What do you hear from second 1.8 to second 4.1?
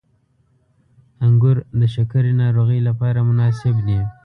شکرې ناروغۍ لپاره مناسب دي.